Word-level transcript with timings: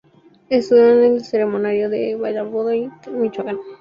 Estudió 0.49 0.93
en 1.03 1.13
el 1.13 1.23
Seminario 1.23 1.87
de 1.87 2.15
Valladolid, 2.15 2.89
Michoacán. 3.11 3.59